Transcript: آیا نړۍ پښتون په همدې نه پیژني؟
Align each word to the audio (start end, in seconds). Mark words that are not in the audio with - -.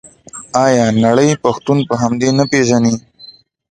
آیا 0.65 0.85
نړۍ 1.05 1.29
پښتون 1.43 1.77
په 1.89 1.95
همدې 2.01 2.29
نه 2.37 2.43
پیژني؟ 2.51 2.95